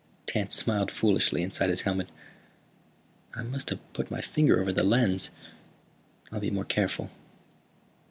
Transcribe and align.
Tance 0.25 0.55
smiled 0.55 0.89
foolishly 0.89 1.43
inside 1.43 1.69
his 1.69 1.81
helmet. 1.81 2.09
"I 3.35 3.43
must 3.43 3.69
have 3.69 3.93
put 3.93 4.09
my 4.09 4.19
finger 4.19 4.59
over 4.59 4.71
the 4.71 4.83
lens. 4.83 5.29
I'll 6.31 6.39
be 6.39 6.49
more 6.49 6.65
careful." 6.65 7.11